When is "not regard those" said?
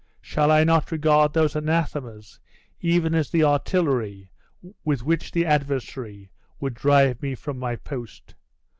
0.63-1.55